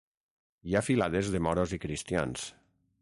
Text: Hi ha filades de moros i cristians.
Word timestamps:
Hi 0.71 0.73
ha 0.73 0.81
filades 0.87 1.29
de 1.35 1.41
moros 1.49 1.77
i 1.77 1.81
cristians. 1.85 2.49